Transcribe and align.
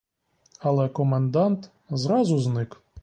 Але 0.59 0.87
комендант 0.89 1.71
зразу 1.91 2.39
зник. 2.39 2.81